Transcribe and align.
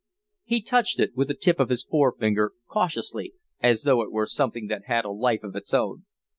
He 0.43 0.63
touched 0.63 0.99
it 0.99 1.15
with 1.15 1.27
the 1.27 1.35
tip 1.35 1.59
of 1.59 1.69
his 1.69 1.83
forefinger, 1.83 2.53
cautiously, 2.67 3.35
as 3.61 3.83
though 3.83 4.01
it 4.01 4.11
were 4.11 4.25
something 4.25 4.65
that 4.65 4.85
had 4.87 5.05
a 5.05 5.11
life 5.11 5.43
of 5.43 5.55
its 5.55 5.75
own. 5.75 6.05